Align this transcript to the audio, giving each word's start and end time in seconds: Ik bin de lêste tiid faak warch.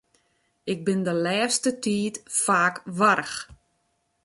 Ik 0.71 0.79
bin 0.85 1.01
de 1.07 1.13
lêste 1.23 1.71
tiid 1.83 2.15
faak 2.43 2.75
warch. 2.99 3.37